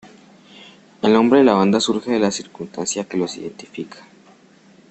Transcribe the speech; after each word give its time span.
El 1.03 1.13
nombre 1.13 1.37
de 1.37 1.45
la 1.45 1.53
banda 1.53 1.79
surge 1.79 2.09
de 2.09 2.17
la 2.17 2.31
circunstancia 2.31 3.03
que 3.07 3.17
los 3.17 3.37
identifica. 3.37 3.99